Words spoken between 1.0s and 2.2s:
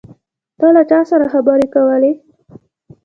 سره خبرې کولې؟